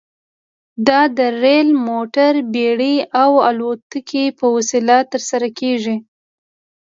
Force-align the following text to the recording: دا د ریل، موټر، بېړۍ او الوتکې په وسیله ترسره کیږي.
دا 0.87 1.01
د 1.17 1.19
ریل، 1.41 1.69
موټر، 1.87 2.33
بېړۍ 2.53 2.95
او 3.21 3.31
الوتکې 3.49 4.25
په 4.39 4.45
وسیله 4.55 4.97
ترسره 5.11 5.47
کیږي. 5.59 5.97